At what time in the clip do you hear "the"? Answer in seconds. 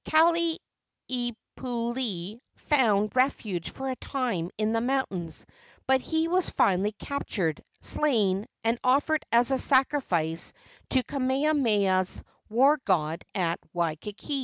4.73-4.81